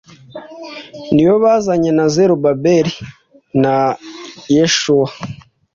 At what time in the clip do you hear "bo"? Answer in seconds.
1.27-1.35